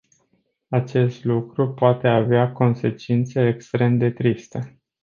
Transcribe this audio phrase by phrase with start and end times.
[0.69, 4.79] Acest lucru poate avea consecințe extrem de triste.